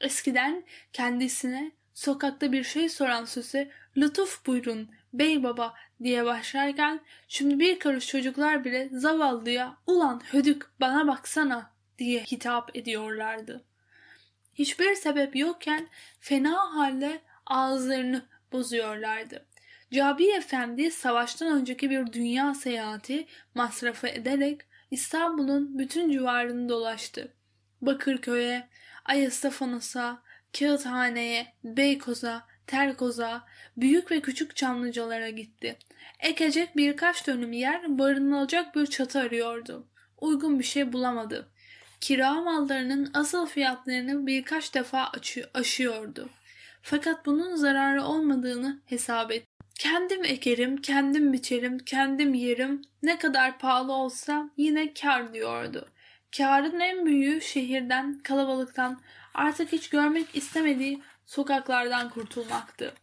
[0.00, 7.78] Eskiden kendisine sokakta bir şey soran söze lütuf buyurun bey baba diye başlarken şimdi bir
[7.78, 13.64] karış çocuklar bile zavallıya ulan hödük bana baksana diye hitap ediyorlardı.
[14.54, 15.88] Hiçbir sebep yokken
[16.20, 19.46] fena halde ağızlarını bozuyorlardı.
[19.92, 24.60] Cabi Efendi savaştan önceki bir dünya seyahati masrafı ederek
[24.90, 27.32] İstanbul'un bütün civarını dolaştı.
[27.80, 28.68] Bakırköy'e,
[29.04, 30.22] Ayastafonos'a,
[30.58, 33.44] Kağıthane'ye, Beykoz'a, Terkoz'a,
[33.76, 35.78] büyük ve küçük çamlıcalara gitti.
[36.20, 39.86] Ekecek birkaç dönüm yer barınılacak bir çatı arıyordu.
[40.20, 41.48] Uygun bir şey bulamadı.
[42.00, 45.12] Kira mallarının asıl fiyatlarını birkaç defa
[45.54, 46.28] aşıyordu.
[46.82, 49.46] Fakat bunun zararı olmadığını hesap etti.
[49.74, 52.82] Kendim ekerim, kendim biçerim, kendim yerim.
[53.02, 55.88] Ne kadar pahalı olsa yine kar diyordu.
[56.36, 59.00] Karın en büyüğü şehirden, kalabalıktan,
[59.34, 62.94] artık hiç görmek istemediği sokaklardan kurtulmaktı.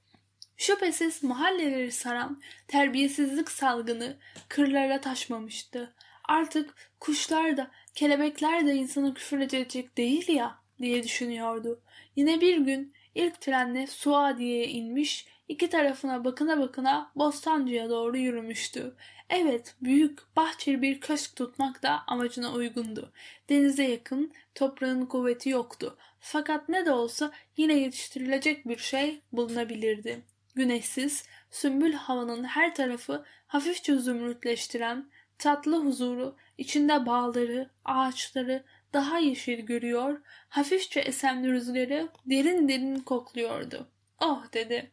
[0.60, 4.18] Şüphesiz mahalleleri saran terbiyesizlik salgını
[4.50, 5.94] kırlara taşmamıştı.
[6.24, 11.82] Artık kuşlar da kelebekler de insana küfür edecek değil ya diye düşünüyordu.
[12.16, 18.96] Yine bir gün ilk trenle Suadiye'ye inmiş, iki tarafına bakına bakına Bostancı'ya doğru yürümüştü.
[19.30, 23.12] Evet, büyük, bahçeli bir köşk tutmak da amacına uygundu.
[23.50, 25.98] Denize yakın, toprağın kuvveti yoktu.
[26.20, 30.24] Fakat ne de olsa yine yetiştirilecek bir şey bulunabilirdi.
[30.56, 40.22] Güneşsiz, sümbül havanın her tarafı hafifçe zümrütleştiren, tatlı huzuru, içinde bağları, ağaçları daha yeşil görüyor,
[40.50, 43.88] hafifçe esen rüzgarı derin derin kokluyordu.
[44.20, 44.92] Oh dedi.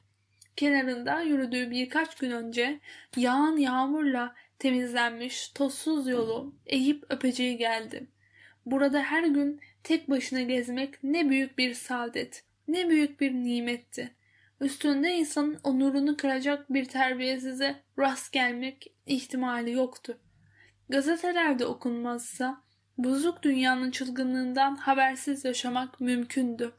[0.56, 2.80] Kenarında yürüdüğü birkaç gün önce
[3.16, 8.06] yağan yağmurla temizlenmiş tozsuz yolu eğip öpeceği geldi.
[8.66, 14.15] Burada her gün tek başına gezmek ne büyük bir saadet, ne büyük bir nimetti.
[14.60, 20.18] Üstünde insanın onurunu kıracak bir terbiyesize rast gelmek ihtimali yoktu.
[20.88, 22.62] Gazetelerde okunmazsa
[22.98, 26.72] bozuk dünyanın çılgınlığından habersiz yaşamak mümkündü.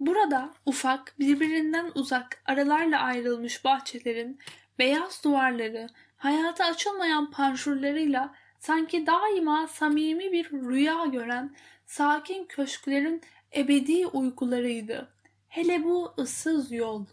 [0.00, 4.38] Burada ufak, birbirinden uzak, aralarla ayrılmış bahçelerin
[4.78, 13.22] beyaz duvarları, hayata açılmayan panjurlarıyla sanki daima samimi bir rüya gören sakin köşklerin
[13.56, 15.17] ebedi uykularıydı.
[15.58, 17.06] Hele bu ıssız yol,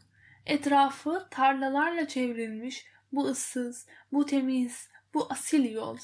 [0.46, 5.98] etrafı tarlalarla çevrilmiş bu ıssız, bu temiz, bu asil yol.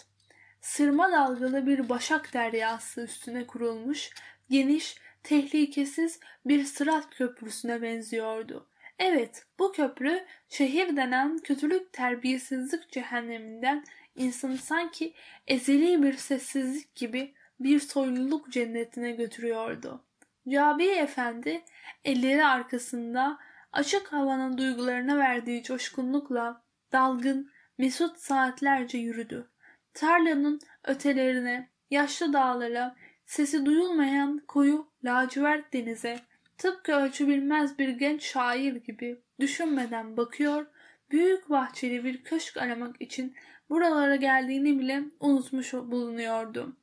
[0.62, 4.10] Sırma dalgalı bir başak deryası üstüne kurulmuş,
[4.49, 8.67] geniş, tehlikesiz bir sırat köprüsüne benziyordu.
[8.99, 13.84] Evet, bu köprü şehir denen kötülük terbiyesizlik cehenneminden
[14.15, 15.13] insanı sanki
[15.47, 20.06] ezeli bir sessizlik gibi bir soyluluk cennetine götürüyordu.
[20.49, 21.62] Cabi Efendi
[22.04, 23.39] elleri arkasında
[23.71, 29.49] açık havanın duygularına verdiği coşkunlukla dalgın, mesut saatlerce yürüdü.
[29.93, 36.19] Tarlanın ötelerine, yaşlı dağlara, sesi duyulmayan koyu lacivert denize,
[36.58, 40.65] tıpkı ölçü bilmez bir genç şair gibi düşünmeden bakıyor,
[41.12, 43.36] büyük bahçeli bir köşk aramak için
[43.69, 46.77] buralara geldiğini bile unutmuş bulunuyordu.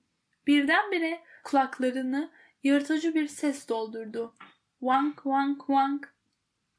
[0.47, 2.31] Birdenbire kulaklarını
[2.63, 4.35] yırtıcı bir ses doldurdu.
[4.81, 6.15] Wank wank wank.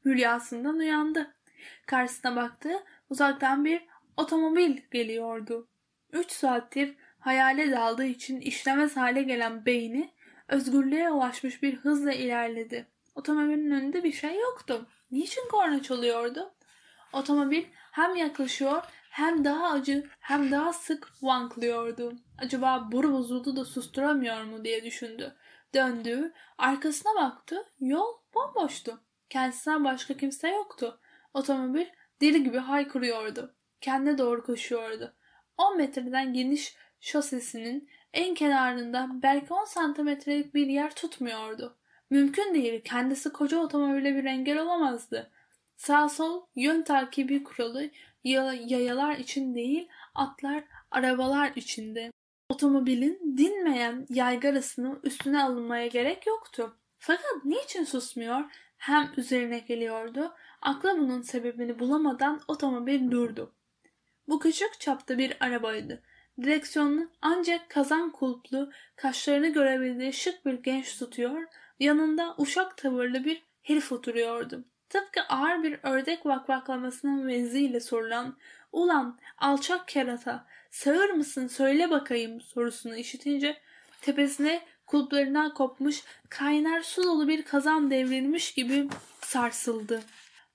[0.04, 1.34] Hülyasından uyandı.
[1.86, 2.70] Karşısına baktı.
[3.10, 3.82] Uzaktan bir
[4.16, 5.68] otomobil geliyordu.
[6.12, 10.14] Üç saattir hayale daldığı için işlemez hale gelen beyni
[10.48, 12.86] özgürlüğe ulaşmış bir hızla ilerledi.
[13.14, 14.86] Otomobilin önünde bir şey yoktu.
[15.10, 16.54] Niçin korna çalıyordu?
[17.12, 22.14] Otomobil hem yaklaşıyor hem daha acı hem daha sık vanklıyordu.
[22.38, 25.36] Acaba boru bozuldu da susturamıyor mu diye düşündü.
[25.74, 29.00] Döndü, arkasına baktı, yol bomboştu.
[29.28, 31.00] Kendisinden başka kimse yoktu.
[31.34, 31.86] Otomobil
[32.20, 33.54] deli gibi haykırıyordu.
[33.80, 35.14] Kendine doğru koşuyordu.
[35.56, 41.78] 10 metreden geniş şosesinin en kenarında belki 10 santimetrelik bir yer tutmuyordu.
[42.10, 45.30] Mümkün değil, kendisi koca otomobile bir engel olamazdı.
[45.76, 47.90] Sağ sol yön takibi kuralı
[48.24, 52.12] yayalar için değil, atlar, arabalar içinde.
[52.50, 56.76] Otomobilin dinmeyen yaygarasının üstüne alınmaya gerek yoktu.
[56.98, 58.44] Fakat niçin susmuyor?
[58.76, 60.34] Hem üzerine geliyordu.
[60.62, 63.54] Akla bunun sebebini bulamadan otomobil durdu.
[64.28, 66.02] Bu küçük çapta bir arabaydı.
[66.42, 71.44] Direksiyonunu ancak kazan kulplu, kaşlarını görebildiği şık bir genç tutuyor,
[71.80, 74.64] yanında uşak tavırlı bir herif oturuyordu.
[74.88, 78.36] Tıpkı ağır bir ördek vakvaklamasının benziyle sorulan
[78.72, 83.56] ''Ulan alçak kerata sağır mısın söyle bakayım'' sorusunu işitince
[84.00, 88.88] tepesine kulplarından kopmuş kaynar su dolu bir kazan devrilmiş gibi
[89.20, 90.02] sarsıldı.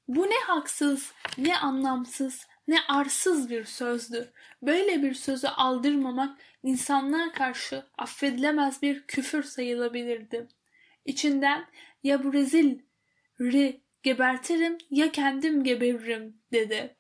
[0.08, 4.32] Bu ne haksız, ne anlamsız, ne arsız bir sözdü.
[4.62, 10.48] Böyle bir sözü aldırmamak insanlığa karşı affedilemez bir küfür sayılabilirdi.
[11.06, 11.66] İçinden
[12.04, 12.80] ya bu rezil
[13.42, 16.95] ri gebertirim ya kendim geberirim dedi.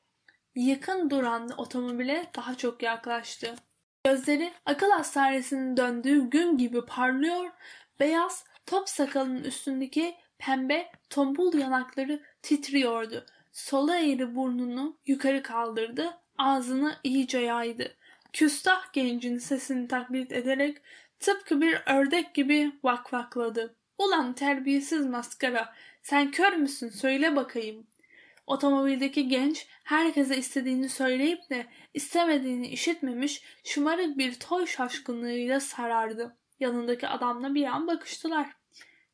[0.55, 3.55] Yakın duran otomobile daha çok yaklaştı.
[4.05, 7.51] Gözleri akıl hastanesinin döndüğü gün gibi parlıyor,
[7.99, 13.25] beyaz top sakalının üstündeki pembe tombul yanakları titriyordu.
[13.51, 17.95] Sola eğri burnunu yukarı kaldırdı, ağzını iyice yaydı.
[18.33, 20.77] Küstah gencin sesini taklit ederek
[21.19, 23.75] tıpkı bir ördek gibi vakvakladı.
[23.97, 27.87] Ulan terbiyesiz maskara, sen kör müsün söyle bakayım.
[28.47, 36.37] Otomobildeki genç herkese istediğini söyleyip de istemediğini işitmemiş şımarık bir toy şaşkınlığıyla sarardı.
[36.59, 38.47] Yanındaki adamla bir an bakıştılar.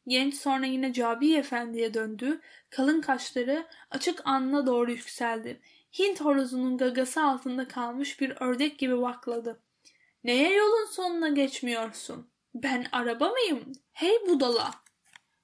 [0.08, 2.42] Genç sonra yine Cabi Efendi'ye döndü.
[2.70, 5.62] Kalın kaşları açık alnına doğru yükseldi.
[6.00, 9.62] Hint horozunun gagası altında kalmış bir ördek gibi vakladı.
[10.24, 12.28] Neye yolun sonuna geçmiyorsun?
[12.56, 13.72] Ben araba mıyım?
[13.92, 14.72] Hey budala!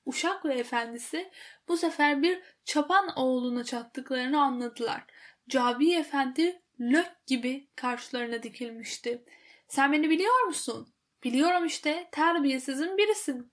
[0.08, 1.32] Uşak ve efendisi
[1.68, 5.04] bu sefer bir çapan oğluna çattıklarını anladılar.
[5.50, 9.24] Cabi Efendi lök gibi karşılarına dikilmişti.
[9.68, 10.94] Sen beni biliyor musun?
[11.24, 13.52] Biliyorum işte terbiyesizin birisin.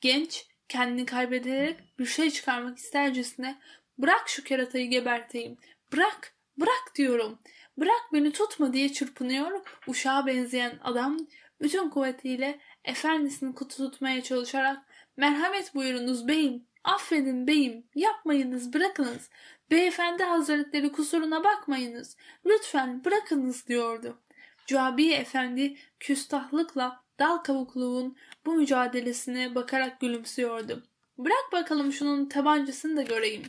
[0.00, 3.58] Genç kendini kaybederek bir şey çıkarmak istercesine
[3.98, 5.56] bırak şu keratayı geberteyim.
[5.92, 7.38] Bırak, bırak diyorum.
[7.78, 9.66] Bırak beni tutma diye çırpınıyor.
[9.86, 11.18] Uşağa benzeyen adam
[11.60, 19.30] bütün kuvvetiyle efendisini kutu tutmaya çalışarak merhamet buyurunuz beyim, affedin beyim, yapmayınız bırakınız.
[19.70, 22.16] Beyefendi hazretleri kusuruna bakmayınız.
[22.46, 24.18] Lütfen bırakınız diyordu.
[24.66, 30.82] Cuabi efendi küstahlıkla dal kavukluğun bu mücadelesine bakarak gülümsüyordu.
[31.18, 33.42] Bırak bakalım şunun tabancasını da göreyim.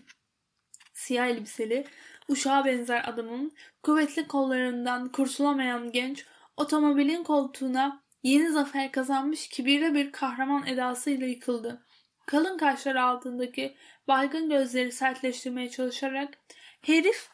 [0.93, 1.85] Siyah elbiseli,
[2.27, 3.51] uşağa benzer adamın
[3.83, 6.25] kuvvetli kollarından kurtulamayan genç
[6.57, 11.85] otomobilin koltuğuna yeni zafer kazanmış kibirli bir kahraman edasıyla yıkıldı.
[12.25, 13.75] kalın kaşlar altındaki
[14.07, 16.37] baygın gözleri sertleştirmeye çalışarak
[16.81, 17.29] herif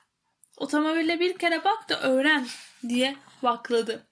[0.58, 2.48] otomobile bir kere bak da öğren
[2.90, 4.08] diye vakladı.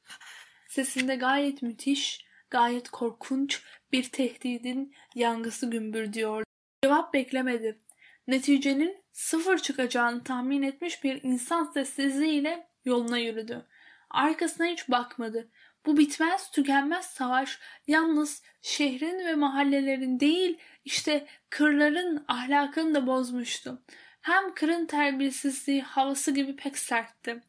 [0.68, 6.46] Sesinde gayet müthiş, gayet korkunç bir tehdidin yangısı gümbürdüyordu.
[6.84, 7.82] Cevap beklemedi.
[8.28, 13.66] Neticenin sıfır çıkacağını tahmin etmiş bir insan sessizliğiyle yoluna yürüdü.
[14.10, 15.52] Arkasına hiç bakmadı.
[15.86, 23.82] Bu bitmez tükenmez savaş yalnız şehrin ve mahallelerin değil işte kırların ahlakını da bozmuştu.
[24.22, 27.42] Hem kırın terbiyesizliği havası gibi pek sertti.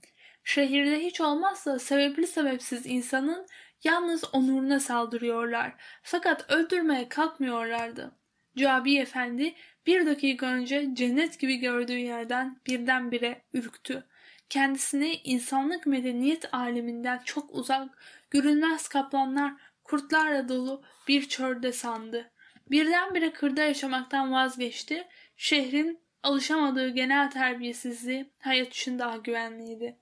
[0.45, 3.47] Şehirde hiç olmazsa sebepli sebepsiz insanın
[3.85, 5.75] yalnız onuruna saldırıyorlar.
[6.03, 8.19] Fakat öldürmeye kalkmıyorlardı.
[8.57, 9.55] Cabi Efendi
[9.87, 14.07] bir dakika önce cennet gibi gördüğü yerden birdenbire ürktü.
[14.49, 17.99] Kendisini insanlık medeniyet aleminden çok uzak,
[18.31, 19.53] görünmez kaplanlar,
[19.85, 22.31] kurtlarla dolu bir çölde sandı.
[22.71, 25.09] Birdenbire kırda yaşamaktan vazgeçti.
[25.37, 29.99] Şehrin alışamadığı genel terbiyesizliği hayat için daha güvenliydi.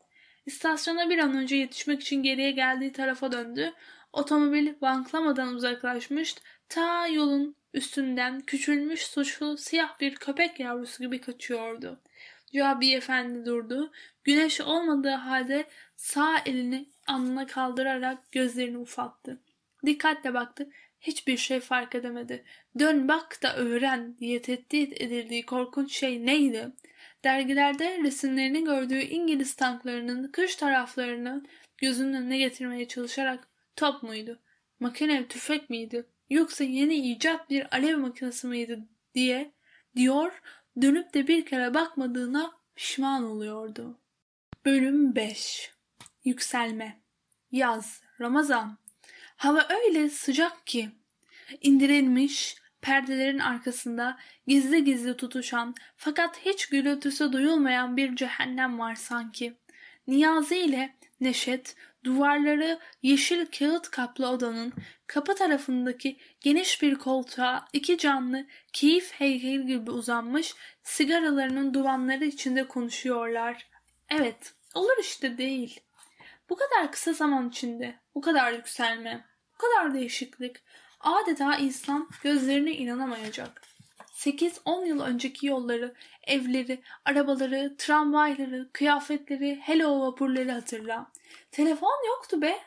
[0.46, 3.72] İstasyona bir an önce yetişmek için geriye geldiği tarafa döndü.
[4.12, 6.34] Otomobil banklamadan uzaklaşmış,
[6.68, 12.00] ta yolun üstünden küçülmüş suçlu siyah bir köpek yavrusu gibi kaçıyordu.
[12.54, 13.92] Cabi Efendi durdu.
[14.24, 15.64] Güneş olmadığı halde
[15.96, 19.40] sağ elini alnına kaldırarak gözlerini ufattı.
[19.86, 20.70] Dikkatle baktı.
[21.00, 22.44] Hiçbir şey fark edemedi.
[22.78, 26.72] Dön bak da öğren diye tehdit edildiği korkunç şey neydi?
[27.24, 31.46] Dergilerde resimlerini gördüğü İngiliz tanklarının kış taraflarını
[31.78, 34.40] gözünün önüne getirmeye çalışarak top muydu?
[34.80, 36.06] Makine tüfek miydi?
[36.30, 38.78] Yoksa yeni icat bir alev makinesi miydi
[39.14, 39.52] diye
[39.96, 40.42] diyor
[40.82, 43.98] dönüp de bir kere bakmadığına pişman oluyordu.
[44.64, 45.75] Bölüm 5
[46.26, 47.00] Yükselme
[47.52, 48.78] Yaz, Ramazan
[49.36, 50.90] Hava öyle sıcak ki
[51.62, 59.56] indirilmiş perdelerin arkasında gizli gizli tutuşan fakat hiç gürültüsü duyulmayan bir cehennem var sanki.
[60.06, 64.72] Niyazi ile Neşet duvarları yeşil kağıt kaplı odanın
[65.06, 73.68] kapı tarafındaki geniş bir koltuğa iki canlı keyif heykeli gibi uzanmış sigaralarının duvanları içinde konuşuyorlar.
[74.08, 75.85] Evet olur işte değil.
[76.50, 80.56] Bu kadar kısa zaman içinde bu kadar yükselme, bu kadar değişiklik
[81.00, 83.62] adeta insan gözlerine inanamayacak.
[84.12, 85.94] 8-10 yıl önceki yolları,
[86.26, 91.12] evleri, arabaları, tramvayları, kıyafetleri, hele o vapurları hatırla.
[91.50, 92.58] Telefon yoktu be.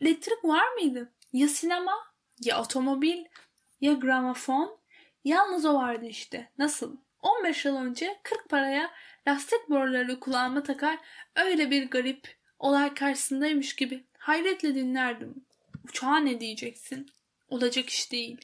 [0.00, 1.12] Elektrik var mıydı?
[1.32, 1.94] Ya sinema,
[2.40, 3.24] ya otomobil,
[3.80, 4.78] ya gramofon.
[5.24, 6.50] Yalnız o vardı işte.
[6.58, 6.96] Nasıl?
[7.22, 8.90] 15 yıl önce 40 paraya
[9.28, 10.98] lastik boruları kulağıma takar
[11.36, 15.34] öyle bir garip olay karşısındaymış gibi hayretle dinlerdim.
[15.88, 17.06] Uçağa ne diyeceksin?
[17.48, 18.40] Olacak iş değil.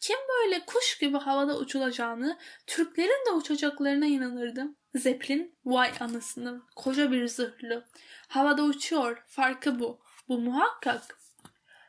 [0.00, 4.66] Kim böyle kuş gibi havada uçulacağını, Türklerin de uçacaklarına inanırdı.
[4.94, 7.84] Zeppelin, vay anasını, koca bir zırhlı.
[8.28, 10.00] Havada uçuyor, farkı bu.
[10.28, 11.18] Bu muhakkak.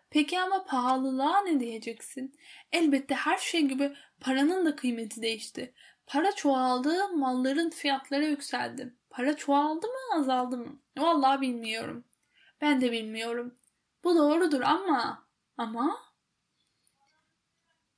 [0.09, 2.35] Peki ama pahalılığa ne diyeceksin?
[2.71, 5.73] Elbette her şey gibi paranın da kıymeti değişti.
[6.07, 8.93] Para çoğaldı, malların fiyatları yükseldi.
[9.09, 10.80] Para çoğaldı mı, azaldı mı?
[10.97, 12.03] Vallahi bilmiyorum.
[12.61, 13.57] Ben de bilmiyorum.
[14.03, 15.27] Bu doğrudur ama
[15.57, 16.11] ama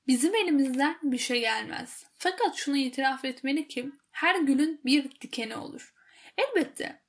[0.08, 2.06] Bizim elimizden bir şey gelmez.
[2.16, 5.94] Fakat şunu itiraf etmeli ki her gülün bir dikeni olur.
[6.38, 7.02] Elbette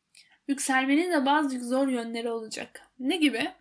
[0.48, 2.82] yükselmenin de bazı zor yönleri olacak.
[2.98, 3.52] Ne gibi?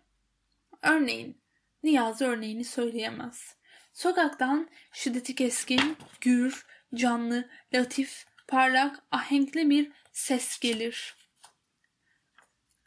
[0.82, 1.44] Örneğin
[1.84, 3.56] Niyazi örneğini söyleyemez.
[3.92, 11.16] Sokaktan şiddeti keskin, gür, canlı, latif, parlak, ahenkli bir ses gelir.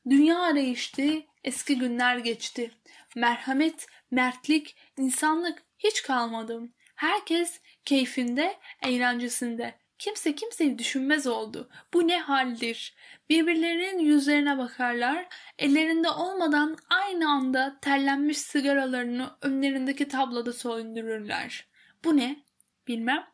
[0.09, 2.71] Dünya değişti, eski günler geçti.
[3.15, 6.73] Merhamet, mertlik, insanlık hiç kalmadım.
[6.95, 9.79] Herkes keyfinde, eğlencesinde.
[9.99, 11.69] Kimse kimseyi düşünmez oldu.
[11.93, 12.95] Bu ne haldir?
[13.29, 15.27] Birbirlerinin yüzlerine bakarlar,
[15.59, 21.67] ellerinde olmadan aynı anda terlenmiş sigaralarını önlerindeki tabloda söndürürler.
[22.03, 22.43] Bu ne?
[22.87, 23.27] Bilmem.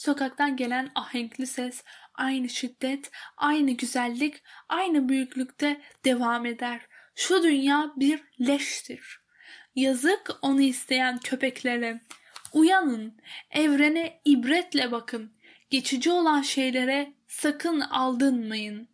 [0.00, 1.84] Sokaktan gelen ahenkli ses
[2.14, 6.80] aynı şiddet, aynı güzellik, aynı büyüklükte devam eder.
[7.14, 9.20] Şu dünya bir leştir.
[9.74, 12.00] Yazık onu isteyen köpeklere.
[12.52, 13.20] Uyanın,
[13.50, 15.32] evrene ibretle bakın.
[15.70, 18.88] Geçici olan şeylere sakın aldınmayın.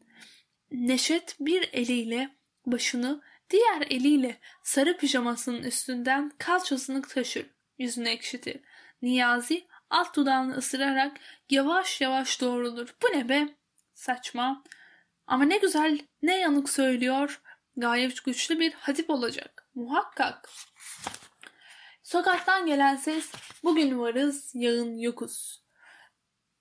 [0.70, 2.30] Neşet bir eliyle
[2.66, 7.46] başını, diğer eliyle sarı pijamasının üstünden kalçasını taşır,
[7.78, 8.60] yüzünü ekşitir.
[9.02, 11.16] Niyazi alt dudağını ısırarak
[11.50, 12.96] yavaş yavaş doğrulur.
[13.02, 13.48] Bu ne be?
[13.94, 14.62] Saçma.
[15.26, 17.42] Ama ne güzel, ne yanık söylüyor.
[17.76, 19.68] Gayet güçlü bir hatip olacak.
[19.74, 20.50] Muhakkak.
[22.02, 23.32] Sokaktan gelen ses
[23.64, 25.62] bugün varız yarın yokuz.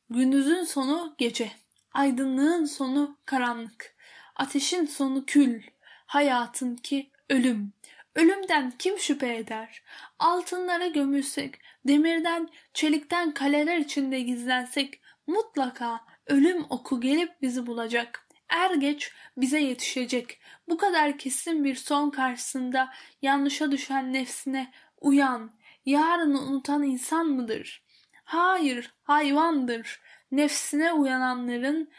[0.10, 1.52] Gündüzün sonu gece.
[1.94, 3.96] Aydınlığın sonu karanlık.
[4.36, 5.64] Ateşin sonu kül.
[6.06, 7.74] Hayatın ki ölüm.
[8.16, 9.84] Ölümden kim şüphe eder?
[10.20, 18.28] Altınlara gömülsek, demirden, çelikten kaleler içinde gizlensek mutlaka ölüm oku gelip bizi bulacak.
[18.50, 20.40] Er geç bize yetişecek.
[20.70, 25.52] Bu kadar kesin bir son karşısında yanlışa düşen nefsine uyan,
[25.86, 27.84] yarını unutan insan mıdır?
[28.24, 30.02] Hayır, hayvandır.
[30.32, 31.92] Nefsine uyananların,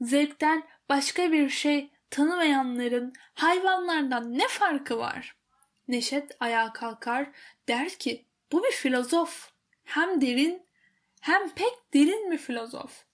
[0.00, 5.41] zevkten başka bir şey tanımayanların hayvanlardan ne farkı var?
[5.88, 7.30] Neşet ayağa kalkar,
[7.68, 9.52] der ki bu bir filozof.
[9.84, 10.62] Hem derin
[11.20, 13.04] hem pek derin bir filozof.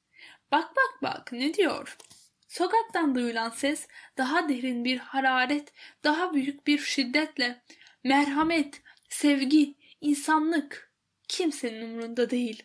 [0.52, 1.96] Bak bak bak ne diyor?
[2.48, 3.86] Sokaktan duyulan ses
[4.18, 5.72] daha derin bir hararet,
[6.04, 7.62] daha büyük bir şiddetle
[8.04, 10.92] merhamet, sevgi, insanlık
[11.28, 12.62] kimsenin umrunda değil.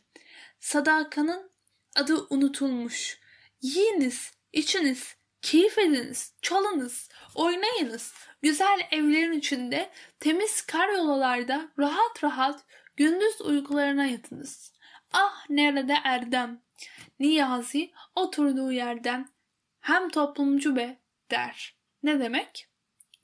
[0.60, 1.52] Sadakanın
[1.96, 3.20] adı unutulmuş.
[3.62, 8.14] Yiyiniz, içiniz, keyif ediniz, çalınız, oynayınız.
[8.42, 9.90] Güzel evlerin içinde,
[10.20, 12.66] temiz karyolalarda rahat rahat
[12.98, 14.74] gündüz uykularına yatınız.
[15.12, 16.62] Ah nerede Erdem?
[17.20, 19.30] Niyazi oturduğu yerden
[19.80, 21.78] hem toplumcu be der.
[22.04, 22.70] Ne demek?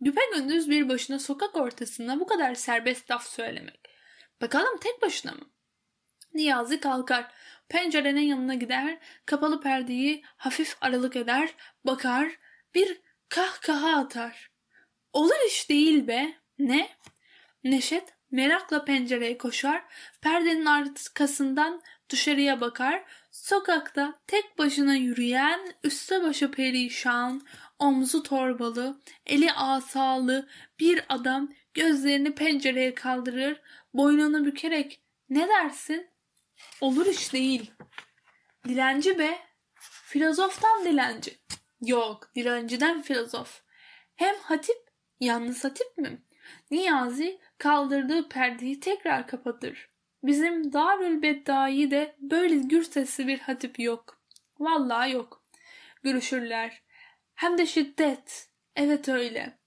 [0.01, 3.89] Güpe gündüz bir başına sokak ortasında bu kadar serbest laf söylemek.
[4.41, 5.45] Bakalım tek başına mı?
[6.33, 7.31] Niyazi kalkar.
[7.69, 11.49] Pencerenin yanına gider, kapalı perdeyi hafif aralık eder,
[11.83, 12.39] bakar,
[12.75, 14.51] bir kahkaha atar.
[15.13, 16.33] Olur iş değil be.
[16.59, 16.89] Ne?
[17.63, 19.83] Neşet merakla pencereye koşar,
[20.21, 27.41] perdenin arkasından dışarıya bakar, sokakta tek başına yürüyen, üstte başı perişan,
[27.79, 30.47] omzu torbalı, eli asalı
[30.79, 33.61] bir adam gözlerini pencereye kaldırır,
[33.93, 36.07] boynunu bükerek ne dersin?
[36.81, 37.71] Olur iş değil.
[38.67, 39.39] Dilenci be.
[40.05, 41.39] Filozoftan dilenci.
[41.81, 43.61] Yok, dilenciden filozof.
[44.15, 44.77] Hem hatip,
[45.19, 46.21] yalnız hatip mi?
[46.71, 49.89] Niyazi kaldırdığı perdeyi tekrar kapatır.
[50.23, 54.21] Bizim Darül Beddai de böyle gür sesli bir hatip yok.
[54.59, 55.43] Vallahi yok.
[56.03, 56.83] Görüşürler.
[57.35, 58.49] Hem de şiddet.
[58.75, 59.59] Evet öyle.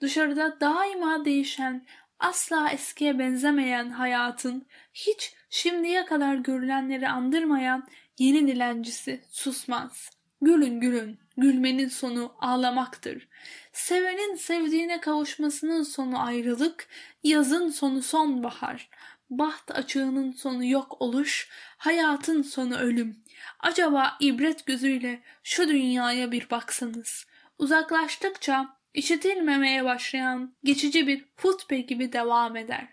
[0.00, 1.86] Dışarıda daima değişen,
[2.18, 7.86] asla eskiye benzemeyen hayatın, hiç şimdiye kadar görülenleri andırmayan
[8.18, 10.10] yeni dilencisi susmaz.
[10.42, 13.28] Gülün gülün, gülmenin sonu ağlamaktır.
[13.72, 16.88] Sevenin sevdiğine kavuşmasının sonu ayrılık,
[17.24, 18.90] yazın sonu sonbahar.
[19.30, 23.24] Baht açığının sonu yok oluş, hayatın sonu ölüm.
[23.60, 27.26] Acaba ibret gözüyle şu dünyaya bir baksanız.
[27.58, 32.88] Uzaklaştıkça işitilmemeye başlayan geçici bir hutbe gibi devam eder.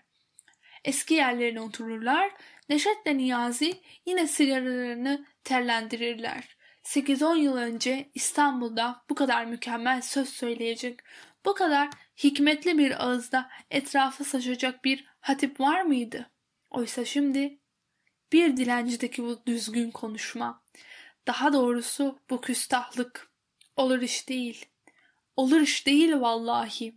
[0.88, 2.32] Eski yerlerine otururlar,
[2.68, 6.56] Neşet'le Niyazi yine sigaralarını terlendirirler.
[6.84, 11.00] 8-10 yıl önce İstanbul'da bu kadar mükemmel söz söyleyecek,
[11.44, 16.30] bu kadar hikmetli bir ağızda etrafı saçacak bir hatip var mıydı?
[16.70, 17.58] Oysa şimdi
[18.32, 20.62] bir dilencideki bu düzgün konuşma,
[21.26, 23.32] daha doğrusu bu küstahlık
[23.76, 24.66] olur iş değil.
[25.36, 26.94] Olur iş değil vallahi.